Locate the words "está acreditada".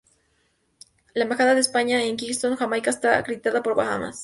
2.89-3.61